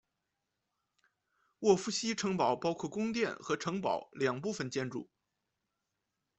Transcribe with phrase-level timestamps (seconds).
[1.59, 5.07] 沃夫西城堡包括宫殿和城堡两部分建筑。